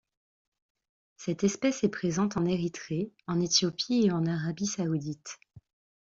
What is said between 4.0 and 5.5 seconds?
et en Arabie Saoudite.